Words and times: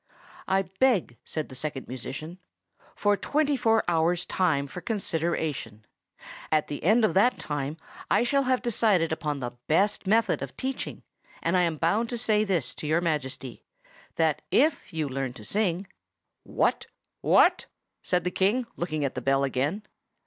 "I 0.47 0.63
beg," 0.63 1.17
said 1.23 1.49
the 1.49 1.53
Second 1.53 1.87
Musician, 1.87 2.39
"for 2.95 3.15
twenty 3.15 3.55
four 3.55 3.83
hours' 3.87 4.25
time 4.25 4.65
for 4.65 4.81
consideration. 4.81 5.85
At 6.51 6.69
the 6.69 6.83
end 6.83 7.05
of 7.05 7.13
that 7.13 7.37
time 7.37 7.77
I 8.09 8.23
shall 8.23 8.45
have 8.45 8.63
decided 8.63 9.11
upon 9.11 9.41
the 9.41 9.51
best 9.67 10.07
method 10.07 10.41
of 10.41 10.57
teaching; 10.57 11.03
and 11.43 11.55
I 11.55 11.61
am 11.61 11.77
bound 11.77 12.09
to 12.09 12.17
say 12.17 12.43
this 12.43 12.73
to 12.77 12.87
Your 12.87 12.99
Majesty, 12.99 13.63
that 14.15 14.41
if 14.49 14.91
you 14.91 15.07
learn 15.07 15.33
to 15.33 15.45
sing—" 15.45 15.85
"What?" 16.41 16.87
said 18.01 18.23
the 18.23 18.31
King, 18.31 18.65
looking 18.77 19.05
at 19.05 19.13
the 19.13 19.21
bell 19.21 19.43
again. 19.43 19.83